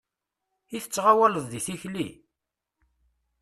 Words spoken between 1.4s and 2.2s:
deg tikli!